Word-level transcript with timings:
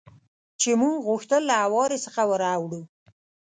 چې 0.61 0.69
موږ 0.81 0.95
غوښتل 1.07 1.41
له 1.49 1.55
هوارې 1.63 1.97
څخه 2.05 2.21
ور 2.29 2.41
اوړو. 2.55 2.81